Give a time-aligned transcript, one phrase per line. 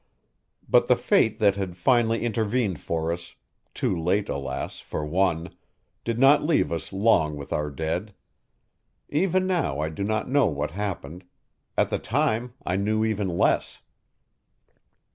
[0.67, 3.35] But the fate that had finally intervened for us
[3.75, 4.79] too late, alas!
[4.79, 5.55] for one
[6.03, 8.15] did not leave us long with our dead.
[9.09, 11.23] Even now I do not know what happened;
[11.77, 13.81] at the time I knew even less.